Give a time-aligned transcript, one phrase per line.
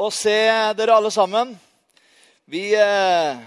[0.00, 0.34] og se
[0.74, 1.52] dere alle sammen.
[2.50, 3.42] Vi eh,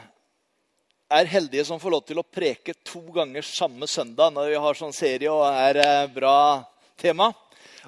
[1.10, 4.80] er heldige som får lov til å preke to ganger samme søndag når vi har
[4.80, 6.64] sånn serie og er eh, bra
[7.00, 7.34] tema.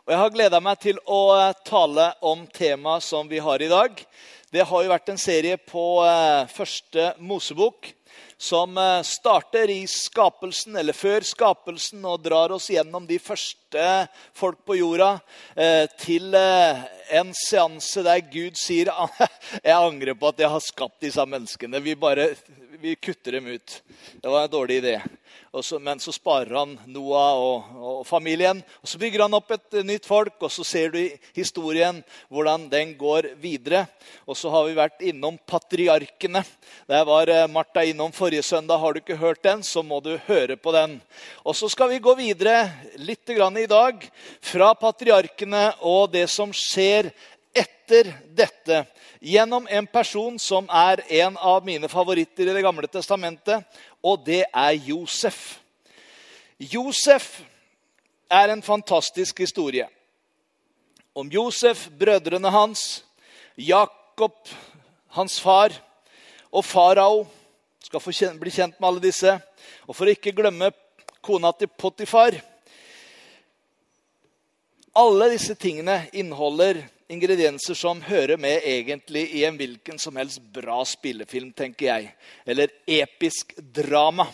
[0.03, 3.71] Og Jeg har gleda meg til å eh, tale om temaet som vi har i
[3.71, 4.03] dag.
[4.51, 5.83] Det har jo vært en serie på
[6.49, 7.91] første Mosebok
[8.39, 13.87] som eh, starter i skapelsen, eller før skapelsen, og drar oss gjennom de første
[14.37, 15.09] folk på jorda
[15.59, 16.85] eh, til eh,
[17.19, 18.93] en seanse der Gud sier
[19.67, 21.83] jeg angrer på at jeg har skapt disse menneskene.
[21.83, 22.31] Vi bare
[22.81, 23.83] vi kutter dem ut.
[24.21, 25.01] Det var en dårlig idé.
[25.61, 28.61] Så, men så sparer han Noah og, og, familien.
[28.81, 30.99] og Så bygger han opp et nytt folk, og så ser du
[31.33, 33.87] historien hvordan den går videre.
[34.29, 36.43] Og så har vi vært innom patriarkene.
[36.89, 38.77] Der var eh, Martha innom forrige søndag.
[38.77, 40.99] Har du ikke hørt den, så må du høre på den.
[41.41, 42.69] Og så skal vi gå videre
[43.01, 44.05] litt i dag
[44.41, 47.11] fra patriarkene og det som skjer
[47.89, 48.85] etter dette
[49.19, 53.63] gjennom en person som er en av mine favoritter i Det gamle testamentet,
[54.03, 55.59] og det er Josef.
[56.59, 57.41] Josef
[58.29, 59.87] er en fantastisk historie.
[61.15, 63.03] Om Josef, brødrene hans,
[63.57, 64.47] Jakob,
[65.09, 65.73] hans far,
[66.51, 67.27] og farao.
[67.83, 69.39] Skal få bli kjent med alle disse.
[69.87, 70.71] Og for å ikke glemme
[71.21, 72.37] kona til Potifar.
[74.95, 80.77] Alle disse tingene inneholder ingredienser som hører med egentlig i en hvilken som helst bra
[80.85, 82.11] spillefilm, tenker jeg.
[82.45, 84.27] Eller episk drama.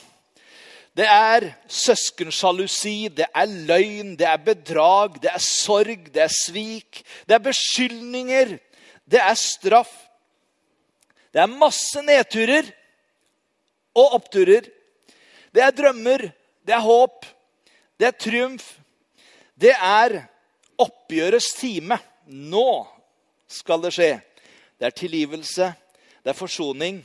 [0.95, 7.01] Det er søskensjalusi, det er løgn, det er bedrag, det er sorg, det er svik.
[7.27, 8.55] Det er beskyldninger,
[9.03, 9.91] det er straff.
[11.35, 12.69] Det er masse nedturer
[13.95, 14.69] og oppturer.
[15.51, 16.29] Det er drømmer,
[16.63, 17.27] det er håp,
[17.99, 18.69] det er triumf.
[19.55, 20.21] Det er
[20.79, 21.99] oppgjørets time.
[22.25, 22.87] Nå
[23.47, 24.13] skal det skje.
[24.79, 25.69] Det er tilgivelse,
[26.23, 27.03] det er forsoning.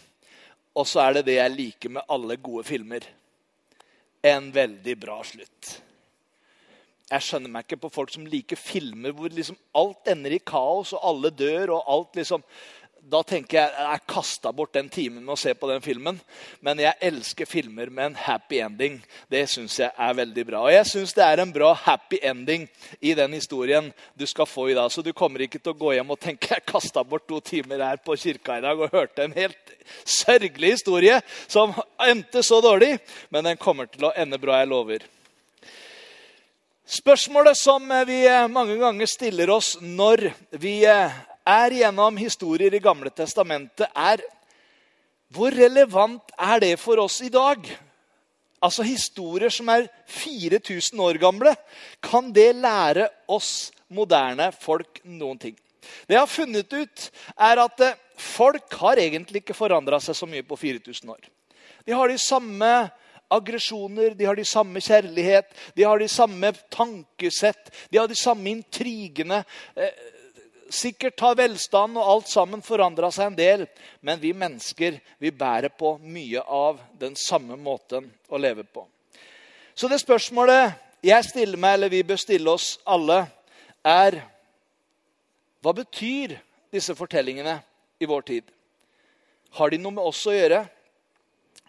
[0.74, 3.04] Og så er det det jeg liker med alle gode filmer.
[4.22, 5.70] En veldig bra slutt.
[7.10, 10.92] Jeg skjønner meg ikke på folk som liker filmer hvor liksom alt ender i kaos,
[10.94, 12.44] og alle dør, og alt liksom
[13.10, 16.18] da tenker jeg jeg kasta bort den timen med å se på den filmen.
[16.64, 18.98] Men jeg elsker filmer med en happy ending.
[19.32, 20.62] Det syns jeg er veldig bra.
[20.66, 22.68] Og jeg syns det er en bra happy ending
[23.00, 24.92] i den historien du skal få i dag.
[24.92, 27.82] Så du kommer ikke til å gå hjem og tenke jeg kasta bort to timer
[27.86, 29.74] her på kirka i dag og hørte en helt
[30.04, 31.74] sørgelig historie som
[32.06, 32.98] endte så dårlig.
[33.30, 35.08] Men den kommer til å ende bra, jeg lover.
[36.90, 40.80] Spørsmålet som vi mange ganger stiller oss når vi
[41.50, 44.22] er gjennom historier i Gamle testamentet, er
[45.30, 47.62] hvor relevant er det for oss i dag?
[48.60, 51.54] Altså historier som er 4000 år gamle.
[52.02, 55.56] Kan det lære oss moderne folk noen ting?
[56.06, 57.04] Det jeg har funnet ut,
[57.40, 61.30] er at eh, folk har egentlig ikke forandra seg så mye på 4000 år.
[61.86, 62.72] De har de samme
[63.30, 68.50] aggresjoner, de har de samme kjærlighet, de har de samme tankesett, de har de samme
[68.50, 69.40] intrigene.
[70.70, 73.64] Sikkert har velstand og alt sammen forandra seg en del,
[74.06, 78.84] men vi mennesker vi bærer på mye av den samme måten å leve på.
[79.74, 83.24] Så det spørsmålet jeg stiller meg, eller vi bør stille oss alle,
[83.82, 84.20] er
[85.60, 86.38] Hva betyr
[86.72, 87.58] disse fortellingene
[88.00, 88.44] i vår tid?
[89.58, 90.62] Har de noe med oss å gjøre?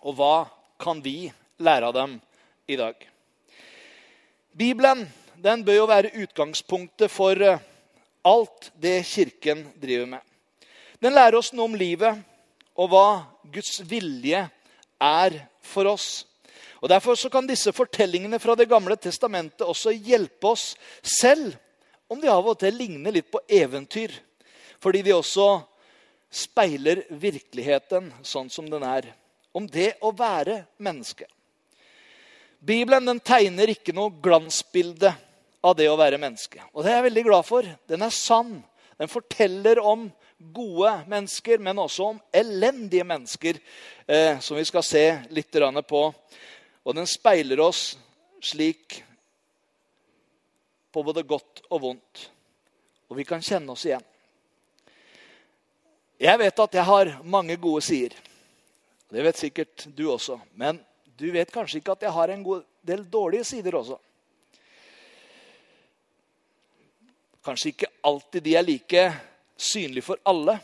[0.05, 0.45] Og hva
[0.79, 2.13] kan vi lære av dem
[2.71, 2.95] i dag?
[4.55, 5.03] Bibelen
[5.41, 7.59] den bør jo være utgangspunktet for eh,
[8.21, 10.21] alt det Kirken driver med.
[11.01, 12.19] Den lærer oss noe om livet
[12.77, 13.07] og hva
[13.53, 14.43] Guds vilje
[15.01, 16.25] er for oss.
[16.81, 21.53] Og Derfor kan disse fortellingene fra Det gamle testamentet også hjelpe oss selv,
[22.09, 24.11] om de av og til ligner litt på eventyr.
[24.81, 25.61] Fordi de også
[26.31, 29.11] speiler virkeligheten sånn som den er.
[29.53, 31.27] Om det å være menneske.
[32.61, 35.13] Bibelen tegner ikke noe glansbilde
[35.61, 36.61] av det å være menneske.
[36.73, 37.67] Og det er jeg veldig glad for.
[37.89, 38.57] Den er sann.
[38.97, 40.07] Den forteller om
[40.53, 43.59] gode mennesker, men også om elendige mennesker,
[44.07, 45.51] eh, som vi skal se litt
[45.87, 46.13] på.
[46.83, 47.97] Og den speiler oss
[48.41, 49.03] slik
[50.91, 52.29] på både godt og vondt.
[53.09, 54.03] Og vi kan kjenne oss igjen.
[56.21, 58.13] Jeg vet at jeg har mange gode sider.
[59.09, 60.39] Det vet sikkert du også.
[60.53, 60.79] Men
[61.17, 63.97] du vet kanskje ikke at jeg har en god del dårlige sider også.
[67.41, 69.05] Kanskje ikke alltid de er like
[69.57, 70.59] synlige for alle.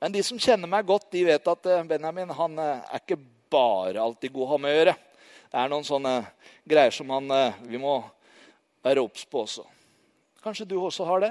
[0.00, 3.20] Men de som kjenner meg godt, de vet at eh, Benjamin han eh, er ikke
[3.52, 4.94] bare alltid god å ha med å gjøre.
[5.50, 6.14] Det er noen sånne
[6.66, 8.00] greier som han, eh, vi må
[8.82, 9.66] være obs på også.
[10.42, 11.30] Kanskje du også har det?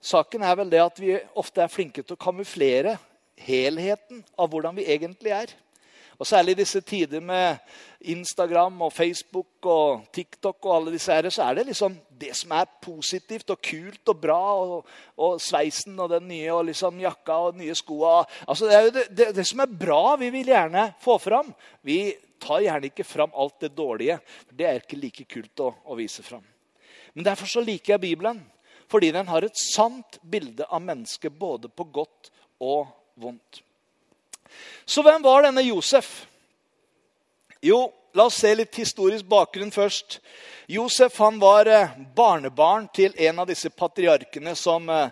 [0.00, 2.94] Saken er vel det at vi ofte er flinke til å kamuflere
[3.42, 5.52] helheten av hvordan vi egentlig er.
[6.18, 7.60] Og Særlig i disse tider med
[8.10, 12.56] Instagram og Facebook og TikTok og alle disse her, så er det liksom det som
[12.58, 14.40] er positivt og kult og bra.
[14.58, 18.24] Og, og sveisen og den nye og liksom jakka og nye skoa.
[18.48, 21.54] Altså, det er jo det, det, det, som er bra, vi vil gjerne få fram.
[21.86, 22.00] Vi
[22.42, 24.18] tar gjerne ikke fram alt det dårlige.
[24.50, 26.42] Det er ikke like kult å, å vise fram.
[27.14, 28.42] Men derfor så liker jeg Bibelen.
[28.88, 32.30] Fordi den har et sant bilde av mennesket både på godt
[32.64, 32.88] og
[33.20, 33.62] vondt.
[34.86, 36.26] Så hvem var denne Josef?
[37.60, 40.20] Jo, la oss se litt historisk bakgrunn først.
[40.70, 45.10] Josef han var eh, barnebarn til en av disse patriarkene som eh,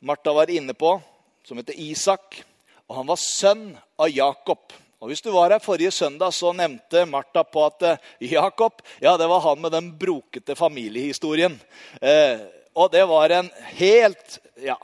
[0.00, 0.96] Martha var inne på,
[1.44, 2.40] som heter Isak.
[2.88, 3.64] Og han var sønn
[4.00, 4.72] av Jakob.
[4.98, 9.16] Og Hvis du var her forrige søndag, så nevnte Martha på at eh, Jakob ja,
[9.20, 11.54] det var han med den brokete familiehistorien.
[12.02, 12.40] Eh,
[12.74, 14.78] og det var en helt Ja.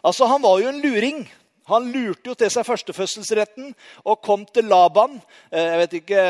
[0.00, 1.26] Altså, han var jo en luring.
[1.70, 3.70] Han lurte jo til seg førstefødselsretten
[4.04, 5.18] og kom til Laban.
[5.50, 6.24] Eh, jeg vet ikke,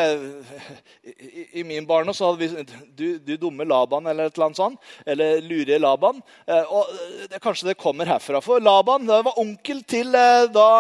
[1.55, 2.65] I, min barndom så hadde vi
[2.97, 4.91] du, du, dumme Laban eller et eller annet sånt.
[5.07, 6.21] Eller lurige Laban.
[6.47, 6.93] Eh, og
[7.31, 8.43] det, Kanskje det kommer herfra.
[8.45, 10.71] For Laban det var onkel til eh, da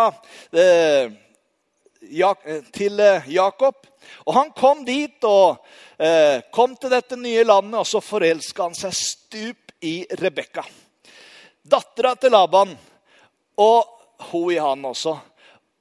[2.72, 3.86] til Jakob.
[4.26, 5.60] Og Han kom dit og
[6.50, 10.64] kom til dette nye landet, og så forelska han seg stup i Rebekka.
[11.62, 12.72] Dattera til Laban.
[13.60, 13.99] Og
[14.30, 15.16] hun i han også.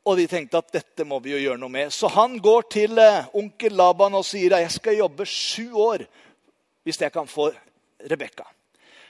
[0.07, 1.91] Og de tenkte at dette må vi jo gjøre noe med.
[1.93, 6.05] Så han går til eh, onkel Laban og sier at jeg skal jobbe sju år
[6.87, 7.51] hvis jeg kan få
[8.09, 8.47] Rebekka.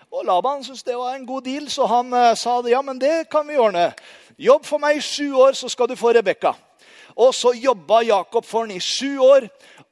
[0.10, 3.00] Og Laban syntes det var en god deal, så han eh, sa det, ja, men
[3.00, 3.92] det kan vi ordne.
[4.40, 6.56] Jobb for meg i sju år, så skal du få Rebekka.
[7.20, 9.48] Og så jobba Jakob for han i sju år.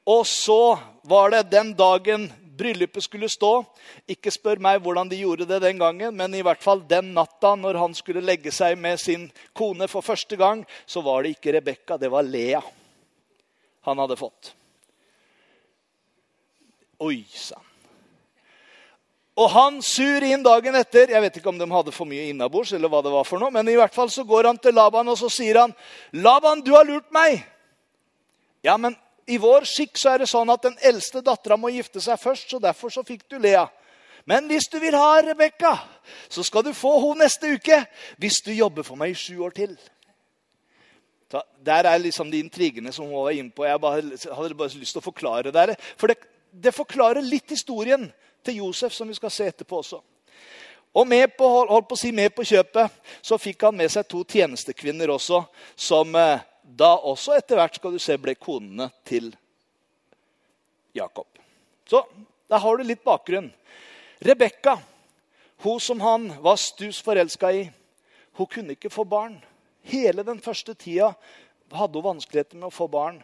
[0.07, 3.51] Og så var det den dagen bryllupet skulle stå.
[4.09, 7.53] Ikke spør meg hvordan de gjorde det den gangen, men i hvert fall den natta
[7.55, 11.55] når han skulle legge seg med sin kone for første gang, så var det ikke
[11.57, 12.63] Rebekka, det var Lea
[13.87, 14.51] han hadde fått.
[16.99, 17.63] Oi sann.
[19.37, 21.11] Og han sur inn dagen etter.
[21.13, 23.53] Jeg vet ikke om de hadde for mye innabords, eller hva det var for noe,
[23.53, 25.75] men i hvert fall så går han til Laban og så sier han,
[26.11, 27.45] 'Laban, du har lurt meg.'
[28.65, 32.01] Ja, men i vår skikk så er det sånn at den eldste dattera må gifte
[32.03, 33.65] seg først, så derfor så fikk du Lea.
[34.27, 35.73] Men hvis du vil ha Rebekka,
[36.29, 37.79] så skal du få henne neste uke
[38.19, 39.77] hvis du jobber for meg i sju år til.
[41.31, 43.65] Så der er liksom de intrigene som hun var inne på.
[43.67, 45.75] Jeg bare, hadde bare lyst til å forklare det.
[45.99, 46.19] For det,
[46.51, 48.07] det forklarer litt historien
[48.43, 49.99] til Josef, som vi skal se etterpå også.
[50.97, 54.07] Og med på, holdt på å si med på kjøpet så fikk han med seg
[54.09, 55.43] to tjenestekvinner også,
[55.75, 59.31] som eh, da også etter hvert skal du se, ble konene til
[60.97, 61.27] Jakob.
[61.87, 62.03] Så
[62.49, 63.49] der har du litt bakgrunn.
[64.23, 64.77] Rebekka,
[65.63, 67.67] hun som han var stus forelska i,
[68.37, 69.37] hun kunne ikke få barn.
[69.87, 71.13] Hele den første tida
[71.71, 73.21] hadde hun vanskeligheter med å få barn.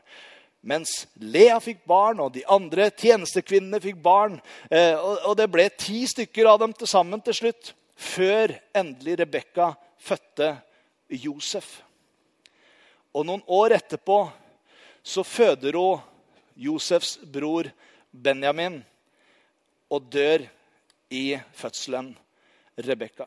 [0.63, 4.37] Mens Lea fikk barn, og de andre tjenestekvinnene fikk barn.
[4.71, 4.95] Eh,
[5.27, 7.73] og det ble ti stykker av dem til sammen til slutt.
[7.99, 10.55] Før endelig Rebekka fødte
[11.11, 11.81] Josef.
[13.13, 14.25] Og noen år etterpå
[15.03, 16.01] så føder hun
[16.55, 17.69] Josefs bror
[18.11, 18.79] Benjamin
[19.93, 20.45] og dør
[21.13, 22.13] i fødselen
[22.77, 23.25] Rebekka.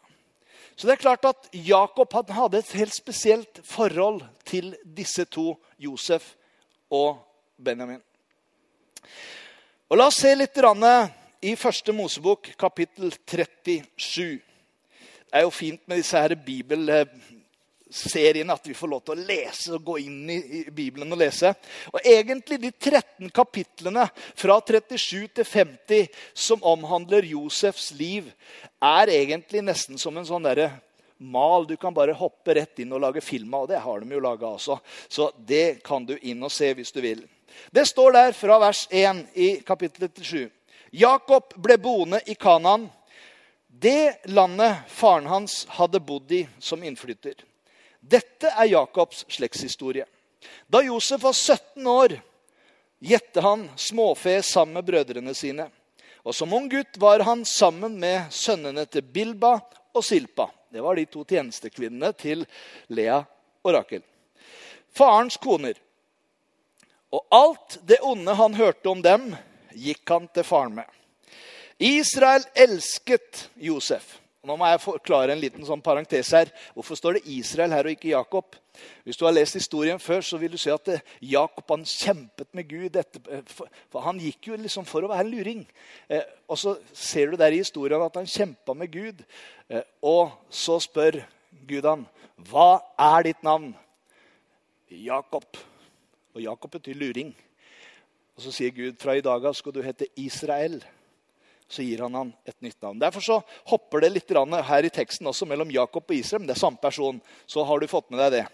[0.76, 6.35] Så det er klart at Jakob hadde et helt spesielt forhold til disse to, Josef
[6.90, 7.23] og
[7.57, 8.02] Benjamin.
[9.88, 10.59] Og La oss se litt
[11.47, 14.43] i første Mosebok, kapittel 37.
[15.26, 16.90] Det er jo fint med disse her bibel
[17.97, 21.21] serien at vi får lov til å lese og gå inn i, i, Bibelen og
[21.21, 21.53] lese.
[21.93, 26.09] Og egentlig de 13 kapitlene fra 37 til 50
[26.47, 28.29] som omhandler Josefs liv,
[28.83, 30.71] er egentlig nesten som en sånn derre
[31.19, 31.67] mal.
[31.67, 33.67] Du kan bare hoppe rett inn og lage film av.
[33.67, 34.79] Og det har de jo laga også.
[35.09, 37.25] Så det kan du inn og se hvis du vil.
[37.73, 40.50] Det står der fra vers 1 i kapittel 37.
[40.97, 42.87] Jakob ble boende i Kanaan,
[43.69, 47.35] det landet faren hans hadde bodd i som innflytter.
[48.09, 50.07] Dette er Jakobs slektshistorie.
[50.67, 52.21] Da Josef var 17 år,
[52.99, 55.69] gjette han småfe sammen med brødrene sine.
[56.23, 59.59] Og Som ung gutt var han sammen med sønnene til Bilba
[59.95, 60.49] og Silpa.
[60.71, 62.45] Det var de to tjenestekvinnene til
[62.89, 63.21] Lea
[63.63, 64.03] og Rakel.
[64.95, 65.75] Farens koner.
[67.11, 69.31] Og alt det onde han hørte om dem,
[69.75, 70.87] gikk han til faren med.
[71.79, 74.17] Israel elsket Josef.
[74.47, 76.50] Nå må jeg forklare en liten sånn parentes her.
[76.76, 78.55] Hvorfor står det Israel her og ikke Jakob?
[79.03, 82.53] Hvis du har lest historien før, så vil du se at eh, Jakob han kjempet
[82.55, 82.99] med Gud.
[83.00, 85.65] Eh, for Han gikk jo liksom for å være en luring.
[86.07, 89.25] Eh, og så ser du der i historien at han kjempa med Gud.
[90.07, 91.19] Og så spør
[91.67, 92.07] Gud han,
[92.38, 93.75] 'Hva er ditt navn?'
[94.87, 95.59] Jakob.
[96.35, 97.35] Og Jakob betyr luring.
[98.37, 100.85] Og så sier Gud, 'Fra i dag av skal du hete Israel'
[101.68, 102.99] så gir han han et nytt navn.
[102.99, 106.40] Derfor så hopper det litt her i teksten også mellom Jakob og Israel.
[106.40, 107.20] Men det er samme person.
[107.46, 108.46] Så har du fått med deg det.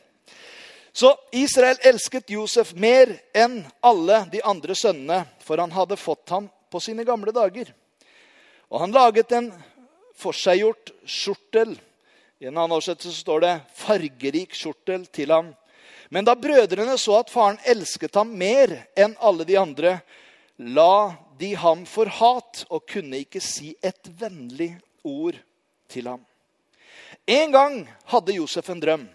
[0.92, 6.50] Så Israel elsket Josef mer enn alle de andre sønnene, for han hadde fått ham
[6.70, 7.72] på sine gamle dager.
[8.68, 9.50] Og han laget en
[10.16, 11.74] forseggjort skjortel.
[12.40, 15.54] I en annen oversettelse står det 'fargerik skjortel' til ham.
[16.10, 20.00] Men da brødrene så at faren elsket ham mer enn alle de andre,
[20.58, 25.40] la de ham for hat og kunne ikke si et vennlig ord
[25.90, 26.22] til ham.
[27.26, 27.80] En gang
[28.12, 29.08] hadde Josef en drøm.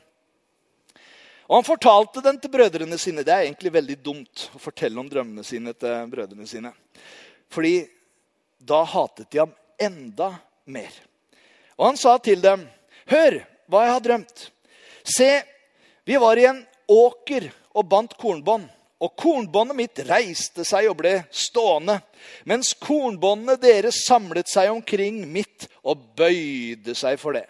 [1.48, 3.24] Og Han fortalte den til brødrene sine.
[3.24, 6.74] Det er egentlig veldig dumt å fortelle om drømmene sine til brødrene sine.
[7.48, 7.88] Fordi
[8.60, 10.34] da hatet de ham enda
[10.66, 10.92] mer.
[11.78, 12.68] Og han sa til dem,
[13.08, 14.50] 'Hør hva jeg har drømt.'
[15.04, 15.44] Se,
[16.04, 18.68] vi var i en åker og bandt kornbånd.
[18.98, 22.00] Og kornbåndet mitt reiste seg og ble stående,
[22.50, 27.46] mens kornbåndene deres samlet seg omkring mitt og bøyde seg for det.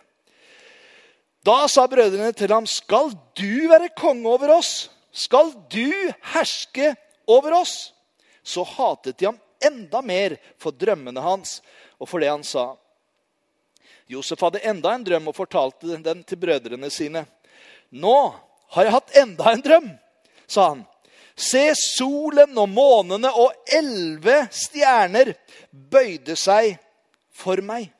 [1.47, 4.89] Da sa brødrene til ham, 'Skal du være konge over oss?
[5.13, 6.95] Skal du herske
[7.27, 7.93] over oss?'
[8.43, 11.61] Så hatet de ham enda mer for drømmene hans
[11.99, 12.75] og for det han sa.
[14.07, 17.25] Josef hadde enda en drøm og fortalte den til brødrene sine.
[17.91, 18.35] 'Nå
[18.75, 19.99] har jeg hatt enda en drøm',
[20.47, 20.85] sa han.
[21.37, 25.35] Se, solen og månene og elleve stjerner
[25.69, 26.79] bøyde seg
[27.37, 27.91] for meg.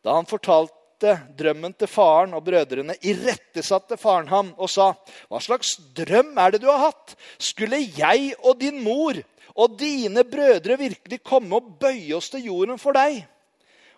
[0.00, 4.94] Da han fortalte drømmen til faren og brødrene, irettesatte faren ham og sa,
[5.28, 9.20] 'Hva slags drøm er det du har hatt?' 'Skulle jeg og din mor
[9.56, 13.26] og dine brødre virkelig komme og bøye oss til jorden for deg?'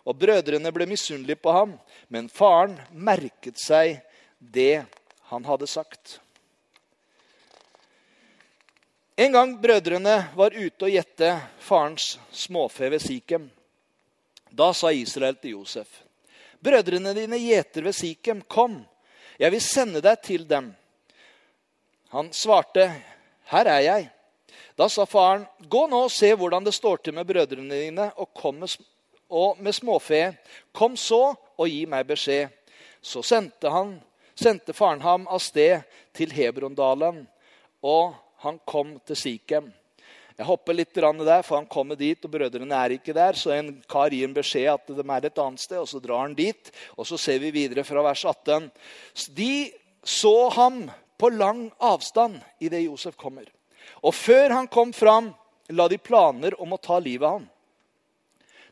[0.06, 1.78] Og brødrene ble misunnelige på ham,
[2.08, 4.02] men faren merket seg
[4.40, 4.84] det
[5.30, 6.18] han hadde sagt.
[9.16, 13.50] En gang brødrene var ute og gjette farens småfe ved Sikhem.
[14.48, 16.00] Da sa Israel til Josef.:
[16.60, 18.40] Brødrene dine gjeter ved Sikhem.
[18.48, 18.78] Kom,
[19.38, 20.72] jeg vil sende deg til dem.
[22.08, 22.88] Han svarte,
[23.52, 24.08] Her er jeg.
[24.76, 28.32] Da sa faren, Gå nå og se hvordan det står til med brødrene dine, og,
[28.34, 28.76] kom med,
[29.28, 30.36] og med småfe.
[30.72, 32.48] Kom så og gi meg beskjed.
[33.02, 33.98] Så sendte, han,
[34.34, 35.82] sendte faren ham av sted
[36.16, 37.26] til Hebrondalen.
[37.82, 39.70] Og han kom til Sikhem.
[40.38, 43.36] Jeg hopper litt der, for han kommer dit, og brødrene er ikke der.
[43.36, 46.24] Så en kar gir en beskjed at de er et annet sted, og så drar
[46.24, 46.72] han dit.
[46.96, 48.70] Og så ser vi videre fra vers 18.
[49.36, 49.70] De
[50.02, 50.88] så ham
[51.20, 53.44] på lang avstand idet Josef kommer.
[54.02, 55.30] Og før han kom fram,
[55.70, 57.48] la de planer om å ta livet av ham.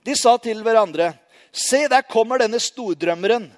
[0.02, 1.14] De sa til hverandre,
[1.52, 3.50] 'Se, der kommer denne stordrømmeren.'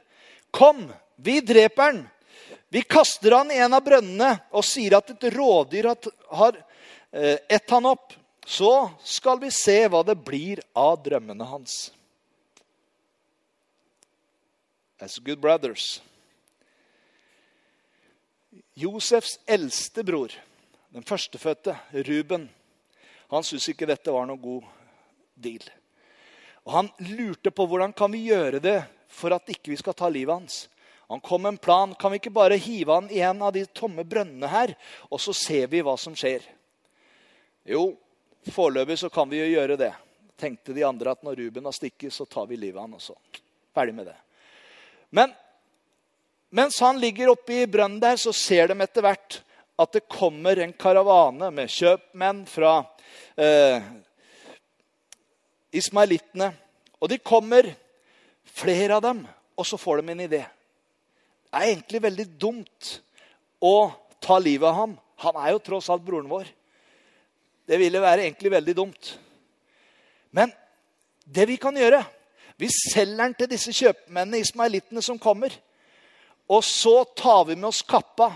[0.52, 2.10] 'Kom, vi dreper han,
[2.72, 5.90] vi kaster han i en av brønnene og sier at et rådyr
[6.32, 8.14] har eh, ett han opp.
[8.48, 8.70] Så
[9.04, 11.92] skal vi se hva det blir av drømmene hans.
[14.96, 16.00] As good brothers.
[18.72, 20.32] Josefs eldste bror,
[20.96, 21.76] den førstefødte,
[22.08, 22.48] Ruben,
[23.28, 24.64] han syntes ikke dette var noen god
[25.36, 25.68] deal.
[26.64, 28.78] Og Han lurte på hvordan kan vi gjøre det
[29.12, 30.62] for at ikke vi skal ta livet hans.
[31.12, 31.94] Han kom med en plan.
[31.94, 34.70] Kan vi ikke bare hive han i en av de tomme brønnene her,
[35.12, 36.46] og så ser vi hva som skjer?
[37.68, 37.82] Jo,
[38.48, 39.90] foreløpig så kan vi jo gjøre det.
[40.40, 43.12] Tenkte de andre at når Ruben har stikket, så tar vi livet av han også.
[43.76, 44.14] Ferdig med det.
[45.12, 45.34] Men
[46.48, 49.42] mens han ligger oppe i brønnen der, så ser de etter hvert
[49.84, 52.72] at det kommer en karavane med kjøpmenn fra
[53.36, 53.84] eh,
[55.76, 56.54] ismailittene.
[57.04, 57.68] Og de kommer,
[58.48, 59.24] flere av dem,
[59.60, 60.44] og så får de en idé
[61.52, 62.94] er egentlig veldig dumt
[63.62, 63.92] å
[64.22, 64.96] ta livet av ham.
[65.22, 66.48] Han er jo tross alt broren vår.
[67.68, 69.12] Det ville være egentlig veldig dumt.
[70.34, 70.52] Men
[71.24, 72.02] det vi kan gjøre
[72.60, 75.50] Vi selger den til disse kjøpmennene, ismailittene, som kommer.
[76.46, 78.28] Og så tar vi med oss kappa.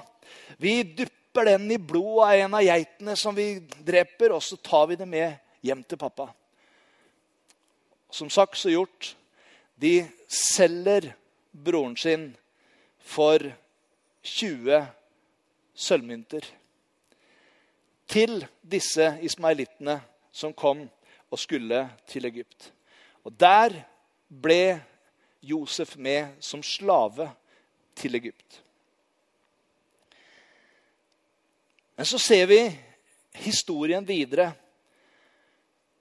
[0.58, 4.88] Vi dypper den i blodet av en av geitene som vi dreper, og så tar
[4.90, 6.26] vi det med hjem til pappa.
[8.11, 9.12] Som sagt så gjort.
[9.76, 11.12] De selger
[11.52, 12.30] broren sin
[13.06, 13.42] for
[14.26, 14.80] 20
[15.75, 16.46] sølvmynter
[18.10, 20.00] til disse ismailittene
[20.34, 20.82] som kom
[21.30, 22.72] og skulle til Egypt.
[23.26, 23.75] Og der
[24.28, 24.78] ble
[25.42, 27.30] Josef med som slave
[27.94, 28.62] til Egypt.
[31.96, 32.60] Men så ser vi
[33.46, 34.52] historien videre.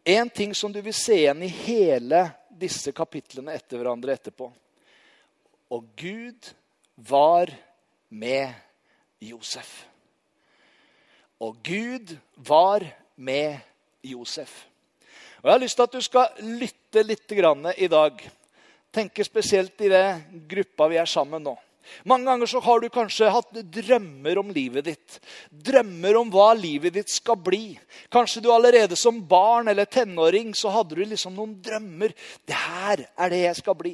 [0.03, 4.49] En ting som du vil se igjen i hele disse kapitlene etter hverandre etterpå.
[5.71, 6.51] Og Gud
[6.95, 7.51] var
[8.09, 8.53] med
[9.19, 9.85] Josef.
[11.39, 12.85] Og Gud var
[13.15, 13.59] med
[14.03, 14.65] Josef.
[15.43, 17.31] Og Jeg har lyst til at du skal lytte litt
[17.77, 18.29] i dag.
[18.91, 21.57] Tenke spesielt i det gruppa vi er sammen nå.
[22.03, 25.19] Mange ganger så har du kanskje hatt drømmer om livet ditt.
[25.49, 27.77] Drømmer om hva livet ditt skal bli.
[28.09, 32.15] Kanskje du allerede som barn eller tenåring så hadde du liksom noen drømmer.
[32.45, 33.93] Det her er det jeg skal bli.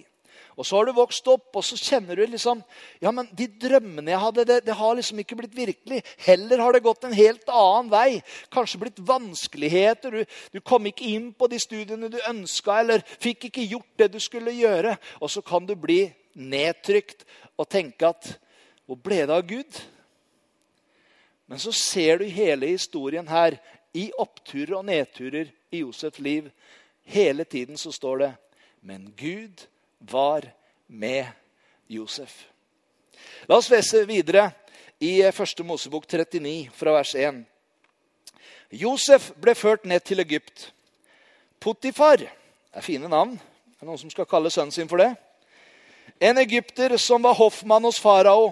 [0.61, 2.59] Og så har du vokst opp, og så kjenner du liksom
[3.01, 6.03] Ja, men de drømmene jeg hadde, det, det, har liksom ikke blitt virkelig.
[6.21, 8.19] Heller har det gått en helt annen vei.
[8.53, 10.13] Kanskje blitt vanskeligheter.
[10.13, 14.11] Du, du kom ikke inn på de studiene du ønska, eller fikk ikke gjort det
[14.13, 14.93] du skulle gjøre.
[15.17, 16.03] Og så kan du bli
[16.37, 17.25] nedtrykt
[17.57, 18.35] og tenke at
[18.85, 19.77] Hvor ble det av Gud?
[21.47, 23.55] Men så ser du hele historien her,
[23.95, 26.49] i oppturer og nedturer i Josefs liv.
[27.07, 28.31] Hele tiden så står det
[28.81, 29.65] Men Gud
[30.09, 30.47] var
[30.87, 31.25] med
[31.87, 32.47] Josef.
[33.47, 34.49] La oss lese videre
[34.99, 35.63] i 1.
[35.65, 37.43] Mosebok 39, fra vers 1.
[38.71, 40.71] Josef ble ført ned til Egypt.
[41.59, 43.35] Potifar er fine navn.
[43.35, 45.11] Det Er noen som skal kalle sønnen sin for det?
[46.21, 48.51] En egypter som var hoffmann hos farao,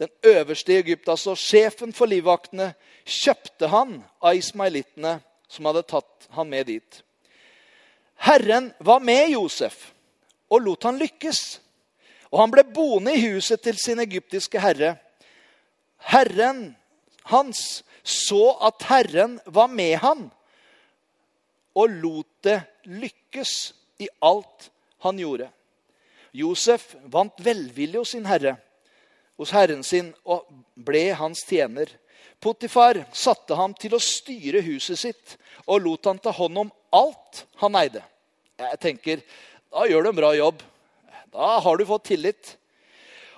[0.00, 2.72] den øverste i Egypt, altså sjefen for livvaktene,
[3.04, 5.18] kjøpte han av ismailittene
[5.48, 7.02] som hadde tatt han med dit.
[8.16, 9.92] Herren var med Josef
[10.50, 11.42] og lot han lykkes.
[12.32, 14.96] Og han ble boende i huset til sin egyptiske herre.
[16.10, 16.76] Herren
[17.30, 20.28] hans så at Herren var med han,
[21.76, 23.52] og lot det lykkes
[23.98, 24.70] i alt
[25.02, 25.48] han gjorde.
[26.36, 28.54] Josef vant velvilje hos sin herre,
[29.40, 31.90] hos herren sin, og ble hans tjener.
[32.40, 37.42] Potifar satte ham til å styre huset sitt og lot han ta hånd om alt
[37.62, 38.02] han eide.
[38.60, 39.22] Jeg tenker,
[39.72, 40.62] da gjør du en bra jobb.
[41.34, 42.56] Da har du fått tillit.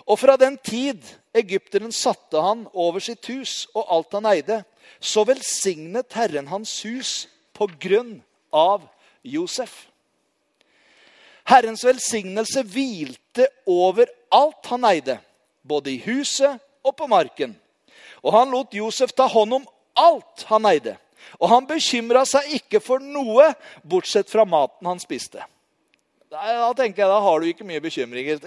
[0.09, 1.03] Og fra den tid
[1.37, 4.62] egypteren satte han over sitt hus og alt han eide,
[5.01, 8.19] så velsignet Herren hans hus på grunn
[8.55, 8.87] av
[9.23, 9.87] Josef.
[11.49, 15.19] Herrens velsignelse hvilte over alt han eide,
[15.62, 17.55] både i huset og på marken.
[18.23, 20.97] Og han lot Josef ta hånd om alt han eide.
[21.41, 23.51] Og han bekymra seg ikke for noe,
[23.83, 25.43] bortsett fra maten han spiste.
[26.29, 28.41] Da tenker jeg, da har du ikke mye bekymringer.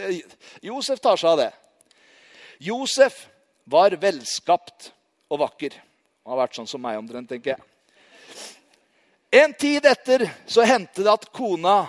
[0.61, 1.49] Josef tar seg av det.
[2.61, 3.23] Josef
[3.65, 4.91] var velskapt
[5.31, 5.73] og vakker.
[6.21, 7.67] Han har vært sånn som meg omtrent, tenker jeg.
[9.41, 11.85] En tid etter så hendte det at kona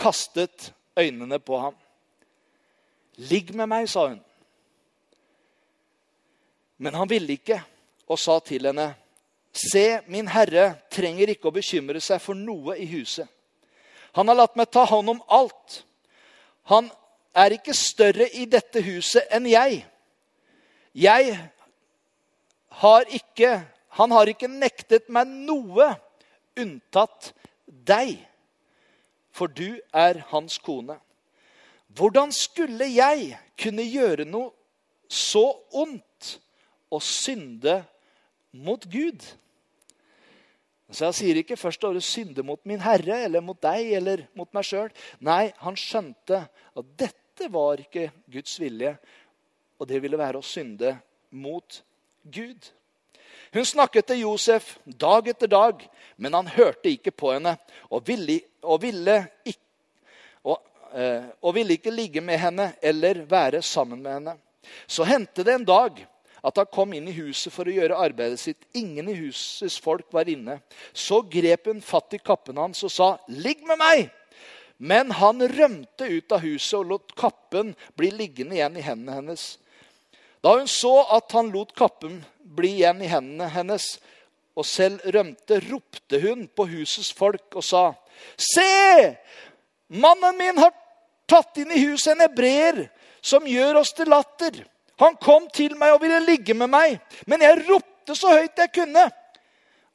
[0.00, 1.76] kastet øynene på ham.
[3.18, 4.20] 'Ligg med meg', sa hun.
[6.78, 7.60] Men han ville ikke
[8.08, 8.94] og sa til henne,
[9.52, 13.28] 'Se, min herre trenger ikke å bekymre seg for noe i huset.'
[14.14, 15.82] Han har latt meg ta hånd om alt.
[16.70, 16.90] Han
[17.34, 19.82] er ikke større i dette huset enn jeg.
[20.94, 21.38] Jeg
[22.82, 23.62] har ikke
[23.94, 25.84] Han har ikke nektet meg noe
[26.58, 27.28] unntatt
[27.86, 28.16] deg,
[29.30, 30.96] for du er hans kone.
[31.94, 34.50] Hvordan skulle jeg kunne gjøre noe
[35.06, 35.44] så
[35.78, 36.32] ondt
[36.90, 37.84] og synde
[38.50, 39.22] mot Gud?
[40.92, 44.50] Så jeg sier ikke først å synde mot min herre eller mot deg eller mot
[44.52, 44.90] meg sjøl.
[45.24, 48.92] Nei, han skjønte at dette var ikke Guds vilje,
[49.80, 50.92] og det ville være å synde
[51.34, 51.80] mot
[52.22, 52.68] Gud.
[53.54, 55.82] Hun snakket til Josef dag etter dag,
[56.16, 57.56] men han hørte ikke på henne
[57.88, 59.60] og ville, og ville, ikke,
[60.44, 60.58] og,
[60.92, 64.36] eh, og ville ikke ligge med henne eller være sammen med henne.
[64.86, 66.04] Så hendte det en dag
[66.44, 68.66] at han kom inn i huset for å gjøre arbeidet sitt.
[68.76, 70.58] Ingen i husets folk var inne.
[70.92, 74.10] Så grep hun fatt i kappen hans og sa, 'Ligg med meg!'
[74.78, 79.44] Men han rømte ut av huset og lot kappen bli liggende igjen i hendene hennes.
[80.42, 83.98] Da hun så at han lot kappen bli igjen i hendene hennes,
[84.54, 87.94] og selv rømte, ropte hun på husets folk og sa,
[88.36, 89.16] 'Se!
[89.88, 90.74] Mannen min har
[91.26, 92.90] tatt inn i huset en hebreer
[93.22, 97.42] som gjør oss til latter.' Han kom til meg og ville ligge med meg, men
[97.42, 99.08] jeg ropte så høyt jeg kunne.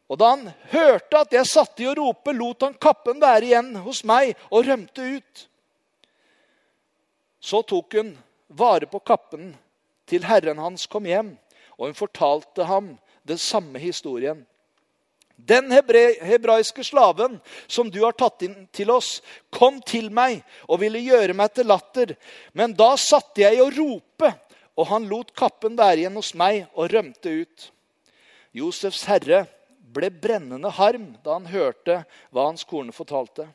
[0.10, 3.76] Og da han hørte at jeg satte i å rope, lot han kappen være igjen
[3.86, 5.46] hos meg og rømte ut.
[7.40, 8.16] Så tok hun
[8.50, 9.54] vare på kappen
[10.10, 11.36] til herren hans kom hjem,
[11.78, 12.96] og hun fortalte ham
[13.30, 14.42] den samme historien.
[15.40, 19.22] Den hebraiske slaven som du har tatt inn til oss,
[19.54, 22.18] kom til meg og ville gjøre meg til latter.
[22.52, 24.34] Men da satte jeg i å rope,
[24.80, 27.70] og han lot kappen være igjen hos meg og rømte ut.
[28.56, 29.44] Josefs herre
[29.94, 33.50] ble brennende harm da han hørte hva hans kone fortalte.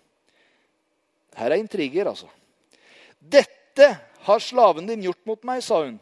[1.34, 2.28] Her er intriger, altså.
[3.18, 3.88] Dette
[4.26, 5.96] har slaven din gjort mot meg, sa hun.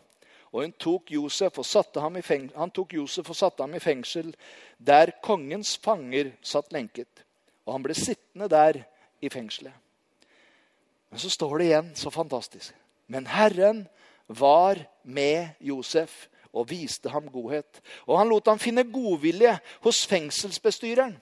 [0.53, 3.73] Og hun tok Josef og satte ham i fengsel, han tok Josef og satte ham
[3.79, 4.35] i fengsel,
[4.77, 7.23] der kongens fanger satt lenket.
[7.65, 8.83] Og han ble sittende der
[9.23, 9.73] i fengselet.
[11.09, 12.75] Men så står det igjen så fantastisk.
[13.13, 13.87] Men Herren
[14.39, 17.81] var med Josef og viste ham godhet.
[18.07, 21.17] Og han lot ham finne godvilje hos fengselsbestyreren.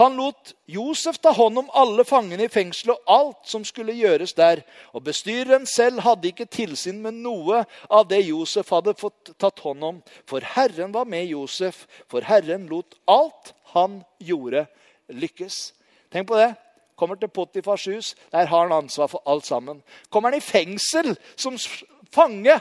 [0.00, 4.34] Han lot Josef ta hånd om alle fangene i fengselet og alt som skulle gjøres
[4.38, 4.62] der.
[4.96, 9.84] Og bestyreren selv hadde ikke tilsyn med noe av det Josef hadde fått tatt hånd
[9.86, 10.00] om.
[10.28, 14.66] For Herren var med Josef, for Herren lot alt han gjorde,
[15.08, 15.70] lykkes.
[16.10, 16.52] Tenk på det.
[16.98, 19.78] Kommer til Potifars hus, der har han ansvar for alt sammen.
[20.10, 21.56] Kommer han i fengsel som
[22.14, 22.56] fange,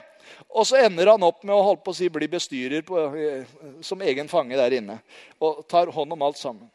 [0.49, 3.01] og så ender han opp med å holde på å si, bli bestyrer på,
[3.85, 4.99] som egen fange der inne.
[5.41, 6.69] Og tar hånd om alt sammen.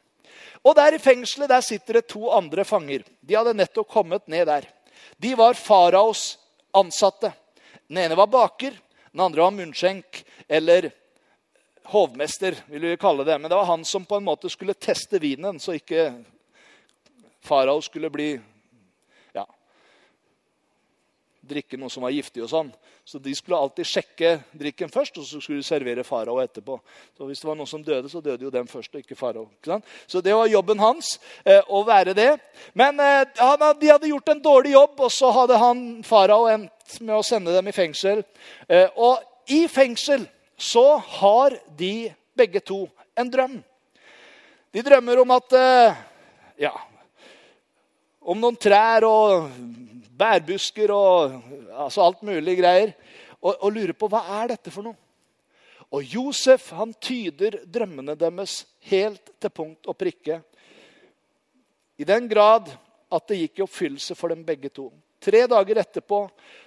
[0.64, 3.04] Og der i fengselet der sitter det to andre fanger.
[3.20, 4.66] De hadde nettopp kommet ned der.
[5.20, 6.34] De var faraos
[6.74, 7.32] ansatte.
[7.87, 8.76] Den ene var baker,
[9.12, 10.88] den andre var munnskjenk, eller
[11.92, 13.37] hovmester, vil vi kalle det.
[13.38, 16.08] Men det var han som på en måte skulle teste vinen, så ikke
[17.44, 18.30] farao skulle bli
[21.48, 22.42] drikke noe som var giftig.
[22.42, 22.70] og sånn.
[23.04, 26.78] Så de skulle alltid sjekke drikken først, og så skulle de servere farao etterpå.
[27.16, 29.48] Så Hvis det var noen som døde, så døde jo dem først, og ikke farao.
[30.07, 32.38] Så det var jobben hans eh, å være det.
[32.74, 33.24] Men eh,
[33.80, 37.52] de hadde gjort en dårlig jobb, og så hadde han farao endt med å sende
[37.52, 38.24] dem i fengsel.
[38.68, 39.20] Eh, og
[39.52, 40.26] i fengsel
[40.57, 43.61] så har de begge to en drøm.
[44.74, 46.02] De drømmer om at eh,
[46.64, 46.72] ja,
[48.24, 49.50] om noen trær og
[50.18, 51.38] bærbusker og
[51.70, 52.94] altså alt mulig greier.
[53.40, 54.96] Og, og lurer på hva er dette for noe.
[55.94, 60.40] Og Josef han tyder drømmene deres helt til punkt og prikke.
[62.00, 62.72] I den grad
[63.14, 64.88] at det gikk i oppfyllelse for dem begge to.
[65.22, 66.24] Tre dager etterpå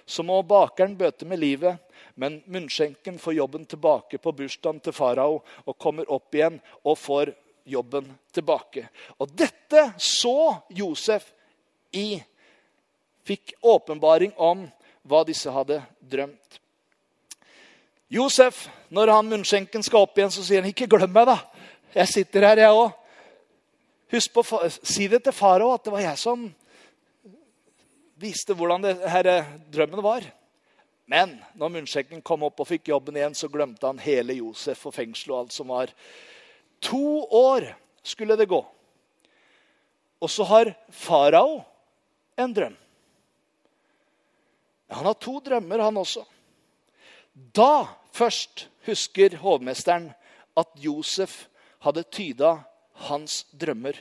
[0.08, 1.76] så må bakeren bøte med livet,
[2.18, 7.34] men munnskjenken får jobben tilbake på bursdagen til farao og kommer opp igjen og får
[7.68, 8.88] jobben tilbake.
[9.20, 11.28] Og dette så Josef
[11.94, 12.16] i
[13.28, 14.66] fikk åpenbaring om
[15.08, 16.60] hva disse hadde drømt.
[18.08, 21.38] Josef, når han munnskjenken skal opp igjen, så sier han, 'Ikke glem meg, da.
[21.94, 22.94] Jeg sitter her, jeg òg.'
[24.08, 24.42] Husk på,
[24.82, 26.54] Si det til farao at det var jeg som
[28.16, 29.36] viste hvordan denne
[29.70, 30.24] drømmen var.
[31.08, 34.94] Men når munnskjenken kom opp og fikk jobben igjen, så glemte han hele Josef og
[34.96, 35.92] fengselet og alt som var.
[36.80, 37.68] To år
[38.02, 38.60] skulle det gå.
[40.20, 41.62] Og så har farao
[42.36, 42.76] en drøm.
[44.88, 46.24] Han har to drømmer, han også.
[47.32, 50.10] Da først husker hovmesteren
[50.58, 51.46] at Josef
[51.84, 52.56] hadde tyda
[53.08, 53.98] hans drømmer.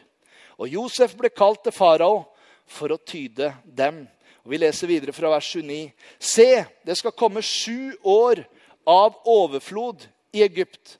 [0.58, 2.24] Og Josef ble kalt til farao
[2.66, 4.06] for å tyde dem.
[4.44, 5.92] Og Vi leser videre fra vers 29.
[6.20, 8.46] Se, det skal komme sju år
[8.88, 10.98] av overflod i Egypt.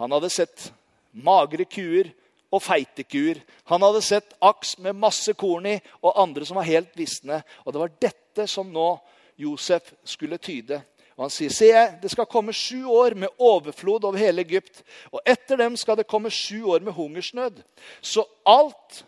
[0.00, 0.70] Han hadde sett
[1.12, 2.10] magre kuer
[2.48, 3.42] og feite kuer.
[3.68, 7.42] Han hadde sett aks med masse korn i og andre som var helt visne.
[7.64, 8.88] Og det var dette som nå
[9.38, 10.82] Josef skulle tyde.
[11.16, 15.20] Og Han sier, 'Se, det skal komme sju år med overflod over hele Egypt.' 'Og
[15.26, 17.62] etter dem skal det komme sju år med hungersnød.'
[18.02, 19.04] Så alt,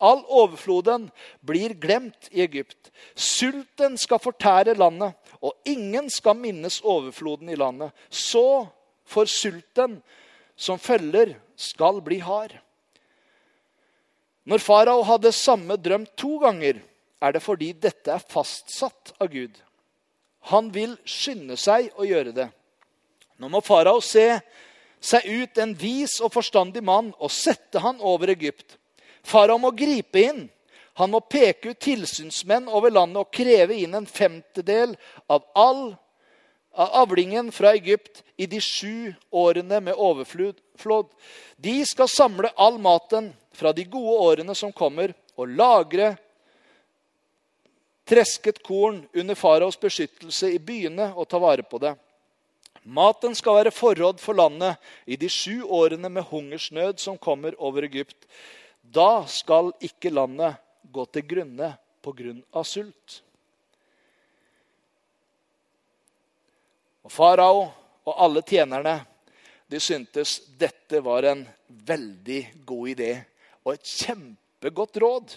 [0.00, 1.10] all overfloden
[1.46, 2.90] blir glemt i Egypt.
[3.14, 7.90] Sulten skal fortære landet, og ingen skal minnes overfloden i landet.
[8.10, 8.66] Så
[9.04, 10.02] for sulten
[10.56, 12.52] som følger, skal bli hard.
[14.44, 16.80] Når farao hadde samme drøm to ganger,
[17.20, 19.52] er det fordi dette er fastsatt av Gud.
[20.52, 22.48] Han vil skynde seg å gjøre det.
[23.40, 24.40] Nå må farao se
[25.00, 28.76] seg ut en vis og forstandig mann og sette han over Egypt.
[29.24, 30.46] Farao må gripe inn.
[31.00, 34.96] Han må peke ut tilsynsmenn over landet og kreve inn en femtedel
[35.32, 35.84] av all
[36.70, 41.08] av avlingen fra Egypt i de sju årene med overflod.
[41.56, 46.14] De skal samle all maten fra de gode årene som kommer, og lagre
[48.10, 51.94] tresket korn under faraos beskyttelse i byene og ta vare på det.
[52.82, 57.86] Maten skal være forråd for landet i de sju årene med hungersnød som kommer over
[57.86, 58.26] Egypt.
[58.82, 60.58] Da skal ikke landet
[60.90, 63.20] gå til grunne på grunn av sult.
[67.06, 67.68] Og Farao
[68.08, 68.96] og alle tjenerne
[69.70, 73.12] de syntes dette var en veldig god idé
[73.62, 75.36] og et kjempegodt råd.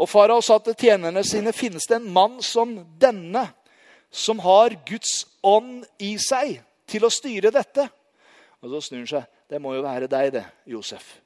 [0.00, 3.46] Og farao sa til tjenerne sine.: Finnes det en mann som denne,
[4.10, 7.88] som har Guds ånd i seg til å styre dette?
[8.62, 9.28] Og så snur han seg.
[9.48, 11.18] Det må jo være deg, det, Josef.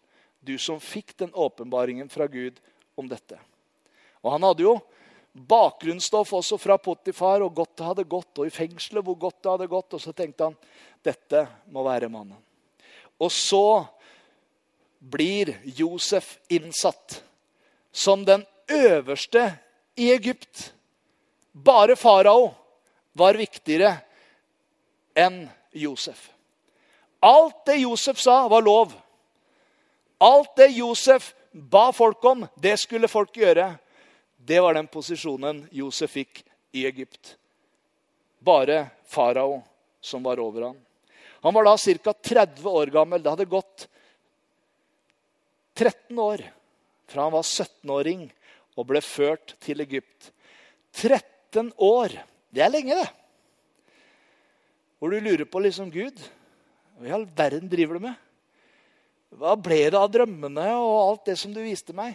[0.43, 2.59] Du som fikk den åpenbaringen fra Gud
[2.99, 3.39] om dette.
[4.23, 4.79] Og han hadde jo
[5.37, 9.53] bakgrunnsstoff også fra Potifar, og godt det hadde gått, og i fengselet hvor godt det
[9.53, 9.95] hadde gått.
[9.95, 10.57] Og så tenkte han
[11.05, 12.41] dette må være mannen.
[13.21, 13.85] Og så
[14.99, 17.21] blir Josef innsatt
[17.93, 19.53] som den øverste
[19.97, 20.73] i Egypt.
[21.53, 22.51] Bare farao
[23.17, 23.97] var viktigere
[25.17, 26.31] enn Josef.
[27.21, 28.93] Alt det Josef sa, var lov.
[30.19, 33.71] Alt det Josef ba folk om, det skulle folk gjøre.
[34.37, 36.43] Det var den posisjonen Josef fikk
[36.77, 37.37] i Egypt.
[38.39, 39.63] Bare farao
[40.01, 40.77] som var over ham.
[41.41, 42.13] Han var da ca.
[42.13, 43.23] 30 år gammel.
[43.23, 43.89] Det hadde gått
[45.77, 46.43] 13 år
[47.07, 48.33] fra han var 17-åring
[48.77, 50.31] og ble ført til Egypt.
[50.97, 52.15] 13 år.
[52.53, 53.09] Det er lenge, det.
[54.99, 56.17] Hvor du lurer på liksom Gud
[56.97, 58.15] Hva i all verden driver du med?
[59.37, 62.15] Hva ble det av drømmene og alt det som du viste meg?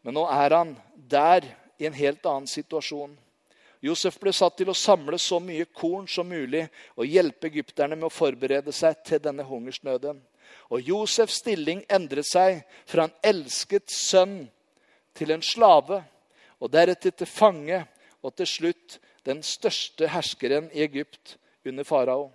[0.00, 1.44] Men nå er han der
[1.76, 3.12] i en helt annen situasjon.
[3.82, 6.62] Josef ble satt til å samle så mye korn som mulig
[6.94, 10.20] og hjelpe egypterne med å forberede seg til denne hungersnøden.
[10.70, 14.46] Og Josefs stilling endret seg fra en elsket sønn
[15.14, 16.02] til en slave,
[16.60, 17.84] og deretter til fange,
[18.22, 22.30] og til slutt den største herskeren i Egypt under farao.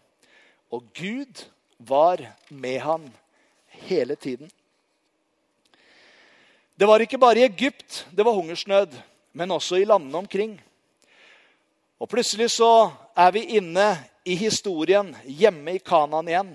[0.71, 1.47] Og Gud
[1.79, 3.09] var med ham
[3.67, 4.51] hele tiden.
[6.77, 8.93] Det var ikke bare i Egypt det var hungersnød,
[9.33, 10.57] men også i landene omkring.
[11.99, 13.87] Og Plutselig så er vi inne
[14.25, 16.51] i historien hjemme i Kanan igjen,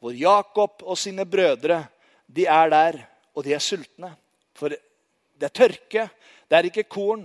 [0.00, 1.86] hvor Jakob og sine brødre
[2.26, 2.98] de er der,
[3.34, 4.12] og de er sultne.
[4.52, 4.74] For
[5.42, 6.08] det er tørke,
[6.46, 7.24] det er ikke korn.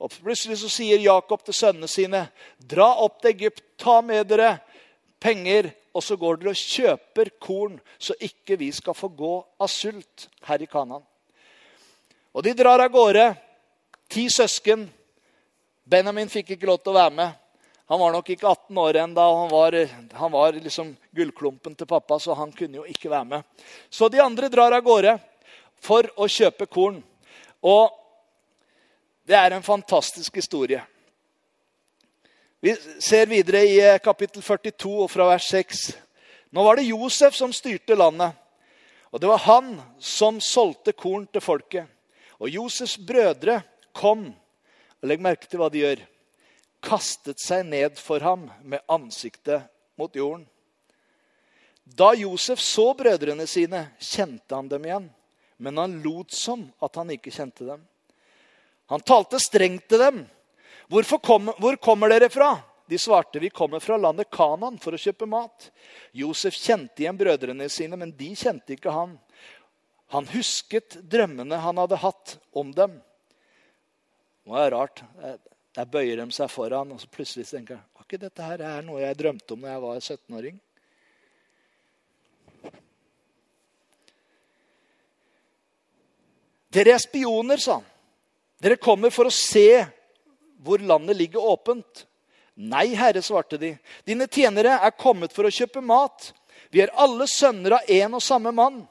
[0.00, 4.60] Og Plutselig så sier Jakob til sønnene sine.: Dra opp til Egypt, ta med dere
[5.20, 9.68] penger, og så går dere og kjøper korn, så ikke vi skal få gå av
[9.68, 11.02] sult her i Kanan.
[12.32, 13.26] Og de drar av gårde.
[14.10, 14.86] Ti søsken.
[15.84, 17.34] Benjamin fikk ikke lov til å være med.
[17.90, 19.26] Han var nok ikke 18 år ennå.
[19.42, 19.76] Han var,
[20.14, 23.66] han var liksom gullklumpen til pappa, så han kunne jo ikke være med.
[23.90, 25.16] Så de andre drar av gårde
[25.82, 27.00] for å kjøpe korn.
[27.62, 27.90] Og
[29.28, 30.82] det er en fantastisk historie.
[32.60, 35.84] Vi ser videre i kapittel 42 og fra vers 6.
[36.52, 38.36] Nå var det Josef som styrte landet.
[39.10, 41.86] Og det var han som solgte korn til folket.
[42.40, 43.60] Og Josefs brødre
[43.96, 44.28] kom,
[45.00, 46.02] og legg merke til hva de gjør,
[46.84, 49.66] kastet seg ned for ham med ansiktet
[50.00, 50.46] mot jorden.
[51.84, 55.08] Da Josef så brødrene sine, kjente han dem igjen,
[55.60, 57.84] men han lot som at han ikke kjente dem.
[58.90, 60.24] Han talte strengt til dem.
[61.22, 62.56] Kom, hvor kommer dere fra?
[62.90, 65.68] De svarte, vi kommer fra landet Kanan for å kjøpe mat.
[66.16, 69.14] Josef kjente igjen brødrene sine, men de kjente ikke han.
[70.10, 72.96] Han husket drømmene han hadde hatt om dem.
[74.42, 75.04] Nå er det rart.
[75.78, 78.82] Der bøyer de seg foran, og så plutselig tenker jeg var ikke dette her er
[78.82, 80.58] noe jeg drømte om da jeg var 17-åring.
[86.70, 87.88] Dere er spioner, sa han.
[88.60, 89.82] Dere kommer for å se
[90.60, 92.04] hvor landet ligger åpent.
[92.60, 93.72] Nei, herre, svarte de.
[94.04, 96.30] Dine tjenere er kommet for å kjøpe mat.
[96.70, 98.82] Vi er alle sønner av en og samme mann.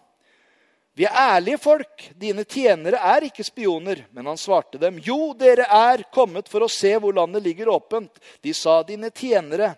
[0.98, 2.08] Vi er ærlige folk.
[2.20, 4.02] Dine tjenere er ikke spioner.
[4.12, 8.18] Men han svarte dem, jo, dere er kommet for å se hvor landet ligger åpent.
[8.44, 9.76] De sa, dine tjenere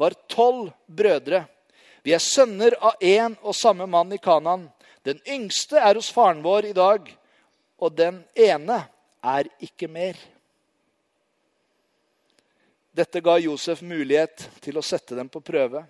[0.00, 1.44] var tolv brødre.
[2.02, 4.66] Vi er sønner av én og samme mann i Kanan.
[5.06, 7.06] Den yngste er hos faren vår i dag,
[7.78, 8.78] og den ene
[9.20, 10.16] er ikke mer.
[12.96, 15.82] Dette ga Josef mulighet til å sette dem på prøve.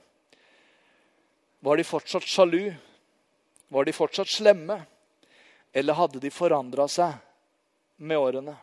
[1.62, 2.72] Var de fortsatt sjalu?
[3.68, 4.78] Var de fortsatt slemme,
[5.74, 7.14] eller hadde de forandra seg
[7.98, 8.54] med årene?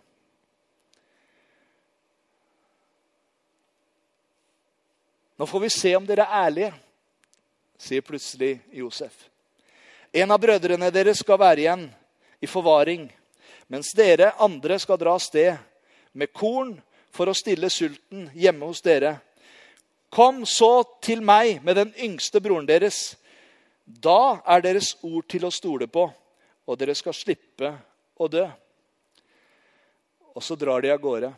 [5.39, 6.71] Nå får vi se om dere er ærlige,
[7.79, 9.25] sier plutselig Josef.
[10.13, 11.87] En av brødrene deres skal være igjen
[12.43, 13.07] i forvaring,
[13.71, 15.55] mens dere andre skal dra av sted
[16.11, 16.75] med korn
[17.13, 19.15] for å stille sulten hjemme hos dere.
[20.13, 23.15] Kom så til meg med den yngste broren deres,
[23.85, 26.05] da er deres ord til å stole på,
[26.67, 27.71] og dere skal slippe
[28.19, 28.43] å dø.
[30.33, 31.33] Og så drar de av gårde.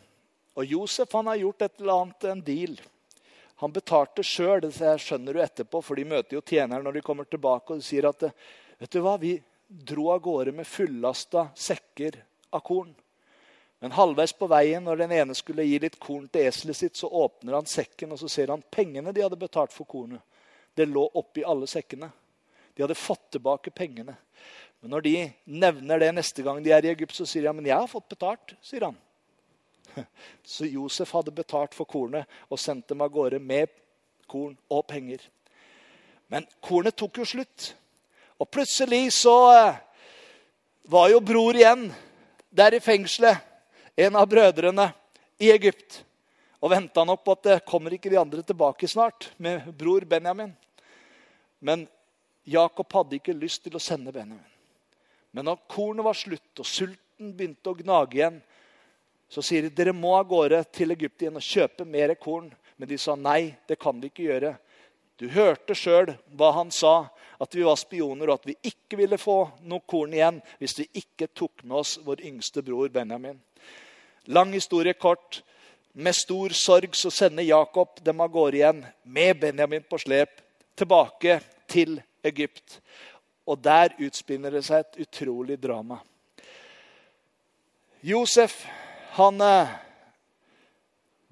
[0.56, 2.78] Og Josef han har gjort et eller annet, en deal.
[3.64, 4.62] Han betalte sjøl.
[4.64, 7.74] Det skjønner du etterpå, for de møter jo tjeneren når de kommer tilbake.
[7.74, 9.36] Og de sier at vet du hva, vi
[9.68, 12.94] dro av gårde med fullasta sekker av korn.
[13.80, 17.10] Men halvveis på veien, når den ene skulle gi litt korn til eselet sitt, så
[17.12, 20.24] åpner han sekken og så ser han pengene de hadde betalt for kornet.
[20.76, 22.10] Det lå oppi alle sekkene.
[22.76, 24.16] De hadde fått tilbake pengene.
[24.82, 27.70] Men når de nevner det neste gang de er i Egypt, så sier de men
[27.70, 28.56] jeg har fått betalt.
[28.62, 28.98] sier han.
[30.44, 33.72] Så Josef hadde betalt for kornet og sendt dem av gårde med
[34.28, 35.24] korn og penger.
[36.28, 37.72] Men kornet tok jo slutt.
[38.42, 39.78] Og plutselig så eh,
[40.92, 41.88] var jo bror igjen
[42.56, 43.40] der i fengselet,
[43.96, 44.90] en av brødrene
[45.40, 46.02] i Egypt.
[46.60, 50.52] Og venta nok på at det kommer ikke de andre tilbake snart med bror Benjamin.
[51.64, 51.86] Men
[52.46, 54.52] Jakob hadde ikke lyst til å sende Benjamin.
[55.36, 58.38] Men når kornet var slutt og sulten begynte å gnage igjen,
[59.32, 62.52] så sier de dere må av gårde til Egypt igjen og kjøpe mer korn.
[62.78, 64.54] Men de sa nei, det kan vi ikke gjøre.
[65.16, 67.08] Du hørte sjøl hva han sa,
[67.40, 70.88] at vi var spioner, og at vi ikke ville få noe korn igjen hvis vi
[71.02, 73.38] ikke tok med oss vår yngste bror Benjamin.
[74.28, 75.42] Lang historie kort.
[75.96, 80.42] Med stor sorg så sender Jakob dem av gårde igjen med Benjamin på slep
[80.76, 81.38] tilbake
[81.72, 82.82] til Egypt.
[83.48, 86.02] Og der utspinner det seg et utrolig drama.
[88.04, 88.66] Josef
[89.16, 89.72] han eh,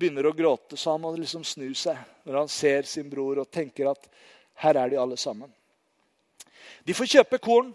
[0.04, 1.96] begynner å gråte, så han må liksom snu seg
[2.28, 4.10] når han ser sin bror og tenker at
[4.64, 5.48] her er de alle sammen.
[6.84, 7.72] De får kjøpe korn,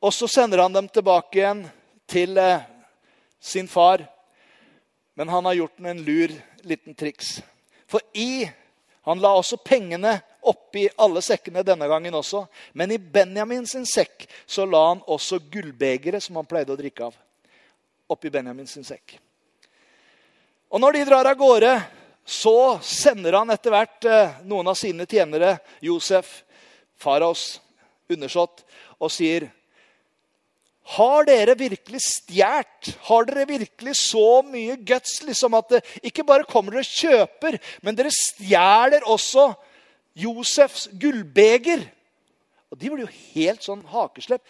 [0.00, 1.66] og så sender han dem tilbake igjen
[2.08, 2.64] til eh,
[3.40, 4.06] sin far.
[5.18, 7.38] Men han har gjort en lur liten triks.
[7.86, 8.48] For i
[9.08, 10.10] Han la også pengene
[10.44, 12.42] oppi alle sekkene denne gangen også.
[12.76, 17.06] Men i Benjamin sin sekk så la han også gullbegeret som han pleide å drikke
[17.06, 17.16] av.
[18.12, 19.16] Oppi Benjamin sin sekk.
[20.68, 21.72] Og når de drar av gårde,
[22.28, 26.42] så sender han etter hvert eh, noen av sine tjenere, Josef,
[27.00, 27.54] faraos
[28.12, 28.66] undersått,
[29.00, 29.48] og sier
[30.96, 32.94] har dere virkelig stjålet?
[33.10, 37.58] Har dere virkelig så mye guts liksom at det ikke bare kommer dere og kjøper,
[37.84, 39.50] men dere stjeler også
[40.16, 41.84] Josefs gullbeger?
[42.72, 44.40] Og De blir jo helt sånn hakeslepp.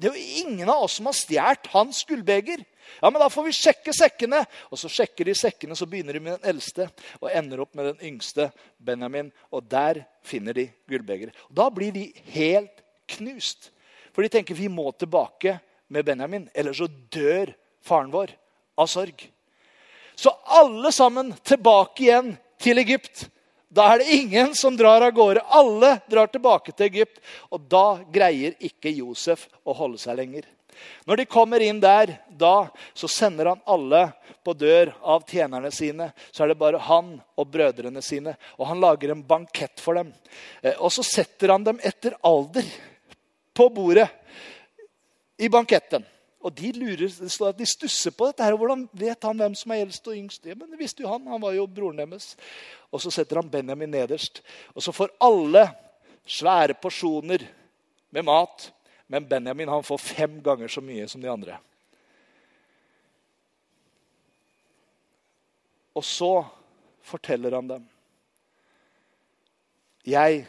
[0.00, 2.64] Det er jo ingen av oss som har stjålet hans gullbeger.
[3.00, 4.44] Ja, men Da får vi sjekke sekkene.
[4.70, 6.88] Og Så sjekker de sekkene, så begynner de med den eldste
[7.20, 9.32] og ender opp med den yngste, Benjamin.
[9.52, 11.34] Og der finner de gullbegeret.
[11.50, 13.70] Da blir de helt knust.
[14.14, 17.52] For de tenker vi må tilbake med Benjamin, ellers så dør
[17.84, 18.32] faren vår
[18.78, 19.26] av sorg.
[20.14, 23.26] Så alle sammen tilbake igjen til Egypt.
[23.74, 25.42] Da er det ingen som drar av gårde.
[25.50, 27.18] Alle drar tilbake til Egypt.
[27.50, 30.46] Og da greier ikke Josef å holde seg lenger.
[31.08, 34.06] Når de kommer inn der, da så sender han alle
[34.44, 36.10] på dør av tjenerne sine.
[36.30, 38.36] Så er det bare han og brødrene sine.
[38.58, 40.12] Og han lager en bankett for dem.
[40.62, 42.66] Eh, og så setter han dem etter alder
[43.54, 44.08] på bordet
[45.38, 46.04] i banketten.
[46.44, 48.44] Og de lurer, det står de stusser på dette.
[48.44, 50.44] her, Hvordan vet han hvem som er eldst og yngst?
[50.44, 51.24] Ja, men det visste jo han.
[51.32, 52.34] Han var jo broren deres.
[52.92, 54.42] Og så setter han Benjamin nederst.
[54.76, 55.64] Og så får alle
[56.28, 57.46] svære porsjoner
[58.12, 58.68] med mat.
[59.06, 61.58] Men Benjamin han får fem ganger så mye som de andre.
[65.94, 66.32] Og så
[67.04, 67.84] forteller han dem.
[70.04, 70.46] Jeg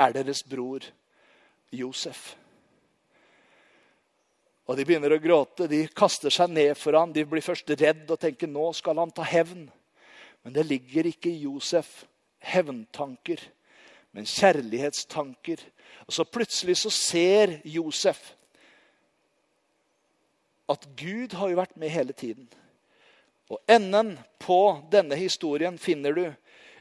[0.00, 0.84] er deres bror
[1.72, 2.34] Josef.
[4.70, 5.66] Og De begynner å gråte.
[5.66, 7.10] De kaster seg ned for ham.
[7.12, 9.66] De blir først redd og tenker nå skal han ta hevn.
[10.44, 12.04] Men det ligger ikke i Josef
[12.40, 13.42] hevntanker,
[14.12, 15.62] men kjærlighetstanker.
[16.06, 18.32] Og så plutselig så ser Josef
[20.70, 22.46] at Gud har jo vært med hele tiden.
[23.50, 26.24] Og enden på denne historien finner du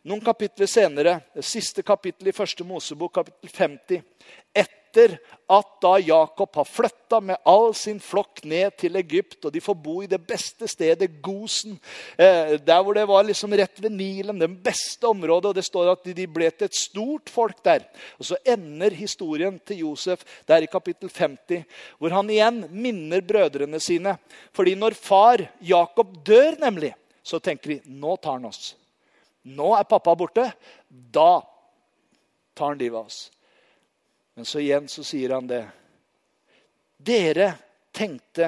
[0.06, 1.16] noen kapitler senere.
[1.34, 4.04] Det siste kapittelet i første Mosebok, kapittel 50.
[4.54, 9.54] Et etter at da Jakob har flytta med all sin flokk ned til Egypt, og
[9.54, 11.80] de får bo i det beste stedet, Gosen,
[12.18, 15.50] eh, der hvor det var liksom rett ved Nilen, det beste området.
[15.50, 17.86] og Det står at de ble til et stort folk der.
[18.20, 21.66] Og Så ender historien til Josef der i kapittel 50,
[21.98, 24.18] hvor han igjen minner brødrene sine.
[24.54, 28.76] Fordi når far Jakob dør, nemlig, så tenker de nå tar han oss.
[29.46, 30.52] Nå er pappa borte.
[30.90, 31.42] Da
[32.54, 33.30] tar han livet av oss.
[34.40, 35.66] Men så igjen så sier han det.
[36.96, 37.50] Dere
[37.92, 38.48] tenkte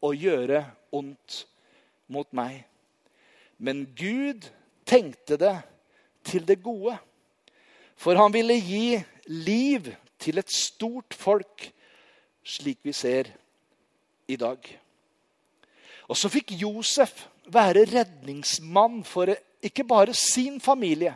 [0.00, 0.62] å gjøre
[0.96, 1.34] ondt
[2.08, 2.62] mot meg.
[3.60, 4.46] Men Gud
[4.88, 5.50] tenkte det
[6.24, 6.94] til det gode.
[8.00, 8.96] For han ville gi
[9.28, 11.66] liv til et stort folk,
[12.40, 13.28] slik vi ser
[14.24, 14.56] i dag.
[16.08, 21.12] Og så fikk Josef være redningsmann for ikke bare sin familie,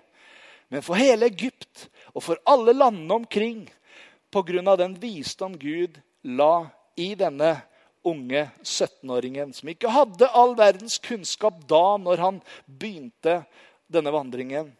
[0.68, 3.64] men for hele Egypt og for alle landene omkring
[4.34, 4.76] pga.
[4.76, 6.66] den visdom Gud la
[6.96, 7.56] i denne
[8.04, 13.44] unge 17-åringen, som ikke hadde all verdens kunnskap da når han begynte
[13.88, 14.72] denne vandringen.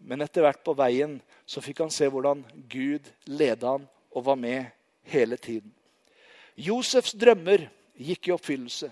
[0.00, 2.40] Men etter hvert på veien så fikk han se hvordan
[2.72, 3.84] Gud leda han
[4.14, 4.70] og var med
[5.12, 5.74] hele tiden.
[6.56, 7.66] Josefs drømmer
[8.00, 8.88] gikk i oppfyllelse.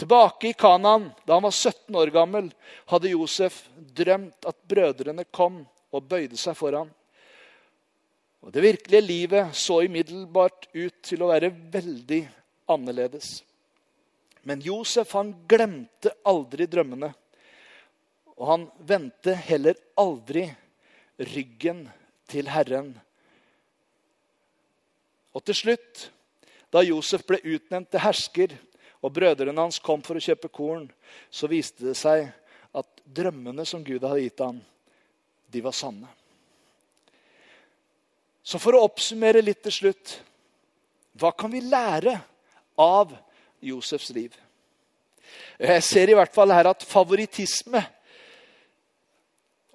[0.00, 2.48] Tilbake i Kanaan, da han var 17 år gammel,
[2.88, 5.60] hadde Josef drømt at brødrene kom
[5.92, 6.88] og bøyde seg for ham.
[8.40, 12.22] Og Det virkelige livet så imiddelbart ut til å være veldig
[12.72, 13.40] annerledes.
[14.48, 17.12] Men Josef han glemte aldri drømmene.
[18.40, 20.46] Og han vendte heller aldri
[21.20, 21.84] ryggen
[22.30, 22.94] til Herren.
[25.36, 26.06] Og til slutt,
[26.72, 28.54] da Josef ble utnevnt til hersker,
[29.00, 30.88] og brødrene hans kom for å kjøpe korn,
[31.32, 32.26] så viste det seg
[32.76, 34.60] at drømmene som Gud hadde gitt ham,
[35.50, 36.08] de var sanne.
[38.42, 40.16] Så for å oppsummere litt til slutt
[41.20, 42.14] hva kan vi lære
[42.80, 43.12] av
[43.60, 44.32] Josefs liv?
[45.60, 47.82] Jeg ser i hvert fall her at favorittisme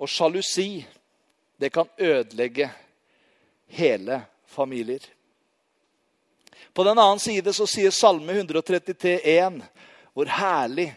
[0.02, 0.84] og sjalusi
[1.62, 2.70] det kan ødelegge
[3.78, 5.04] hele familier.
[6.74, 9.62] På den annen side så sier Salme 133,1
[10.16, 10.90] hvor herlig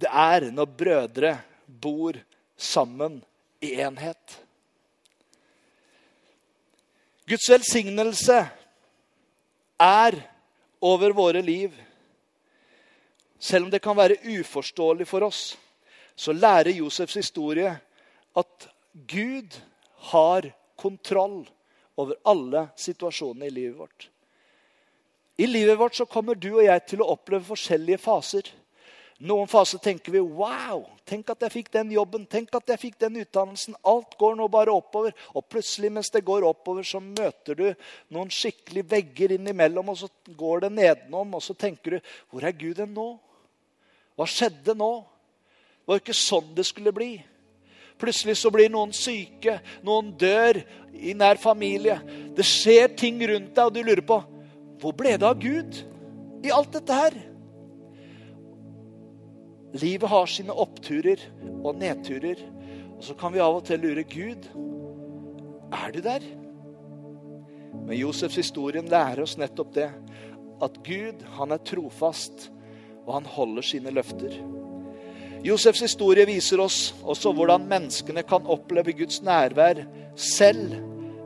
[0.00, 1.34] det er når brødre
[1.66, 2.16] bor
[2.56, 3.18] sammen
[3.60, 4.38] i enhet.
[7.32, 8.34] Guds velsignelse
[9.80, 10.16] er
[10.84, 11.72] over våre liv.
[13.40, 15.54] Selv om det kan være uforståelig for oss,
[16.12, 17.72] så lærer Josefs historie
[18.36, 18.68] at
[19.08, 19.56] Gud
[20.12, 21.46] har kontroll
[21.96, 24.10] over alle situasjonene i livet vårt.
[25.40, 28.52] I livet vårt så kommer du og jeg til å oppleve forskjellige faser.
[29.22, 32.96] Noen faser tenker vi wow, tenk at jeg fikk den jobben, tenk at jeg fikk
[33.04, 33.76] den utdannelsen.
[33.86, 35.14] Alt går nå bare oppover.
[35.38, 37.68] Og plutselig mens det går oppover, så møter du
[38.10, 42.58] noen skikkelig vegger innimellom, og så går det nedenom, og så tenker du hvor er
[42.58, 43.08] Gud hen nå?
[44.18, 44.92] Hva skjedde nå?
[45.06, 47.12] Det var jo ikke sånn det skulle bli.
[48.02, 50.64] Plutselig så blir noen syke, noen dør
[50.98, 52.00] i nær familie.
[52.34, 54.24] Det skjer ting rundt deg, og du lurer på
[54.82, 55.84] hvor ble det av Gud
[56.42, 57.26] i alt dette her?
[59.72, 61.20] Livet har sine oppturer
[61.62, 62.40] og nedturer.
[62.96, 64.50] Og så kan vi av og til lure Gud
[65.72, 66.24] er du der?
[67.86, 69.88] Men Josefs historien lærer oss nettopp det.
[70.62, 72.50] At Gud, han er trofast,
[73.06, 74.36] og han holder sine løfter.
[75.42, 79.82] Josefs historie viser oss også hvordan menneskene kan oppleve Guds nærvær
[80.14, 80.76] selv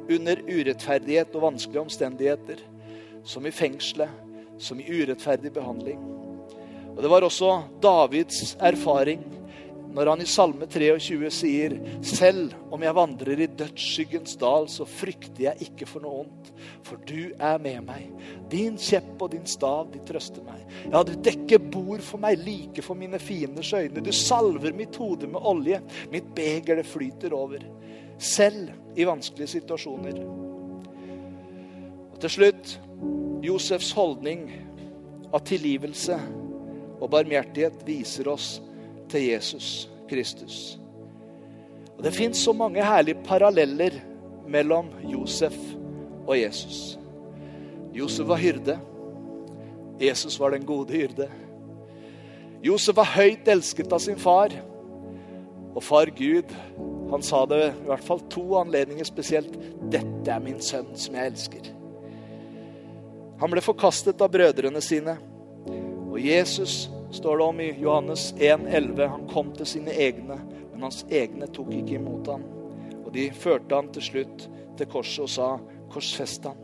[0.09, 2.63] under urettferdighet og vanskelige omstendigheter.
[3.27, 4.09] Som i fengselet,
[4.63, 6.16] som i urettferdig behandling.
[6.97, 9.25] Og Det var også Davids erfaring
[9.97, 11.75] når han i Salme 23 sier
[12.05, 16.51] Selv om jeg vandrer i dødsskyggens dal, så frykter jeg ikke for noe ondt,
[16.85, 18.11] for du er med meg.
[18.53, 20.61] Din kjepp og din stav, de trøster meg.
[20.93, 24.05] Ja, du dekker bord for meg like for mine fienders øyne.
[24.05, 25.81] Du salver mitt hode med olje.
[26.13, 27.65] Mitt beger, det flyter over.
[28.21, 30.21] Selv i vanskelige situasjoner.
[32.13, 32.79] Og til slutt
[33.45, 34.51] Josefs holdning
[35.33, 36.21] av tilgivelse
[37.01, 38.57] og barmhjertighet viser oss
[39.11, 40.79] til Jesus Kristus.
[41.97, 43.97] Og Det fins så mange herlige paralleller
[44.49, 45.57] mellom Josef
[46.27, 46.99] og Jesus.
[47.95, 48.79] Josef var hyrde.
[50.01, 51.29] Jesus var den gode hyrde.
[52.63, 54.53] Josef var høyt elsket av sin far.
[55.77, 56.53] Og far Gud,
[57.11, 59.57] han sa det i hvert fall to anledninger spesielt.
[59.91, 61.73] 'Dette er min sønn som jeg elsker'.
[63.41, 65.17] Han ble forkastet av brødrene sine.
[66.17, 69.07] Og Jesus står det om i Johannes 1,11.
[69.07, 70.39] Han kom til sine egne,
[70.73, 72.47] men hans egne tok ikke imot ham.
[73.03, 74.47] Og de førte ham til slutt
[74.79, 75.49] til korset og sa,
[75.93, 76.63] 'Korsfest ham'.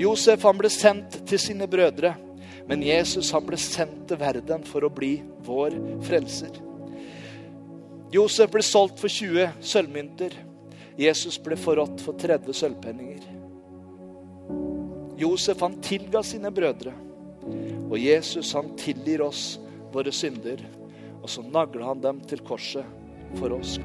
[0.00, 2.14] Josef han ble sendt til sine brødre,
[2.68, 6.56] men Jesus han ble sendt til verden for å bli vår frelser.
[8.12, 10.32] Josef ble solgt for 20 sølvmynter.
[10.96, 13.28] Jesus ble forrådt for 30 sølvpenninger.
[15.20, 16.96] Josef han tilga sine brødre.
[17.92, 19.58] Og Jesus han tilgir oss
[19.92, 20.62] våre synder,
[21.20, 22.88] og så nagler han dem til korset
[23.36, 23.76] for oss.